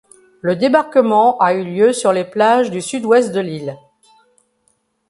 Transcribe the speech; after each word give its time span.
Le 0.41 0.55
débarquement 0.55 1.37
a 1.37 1.53
eu 1.53 1.63
lieu 1.63 1.93
sur 1.93 2.11
les 2.11 2.23
plages 2.23 2.71
du 2.71 2.81
sud-ouest 2.81 3.31
de 3.31 3.39
l'île. 3.39 3.77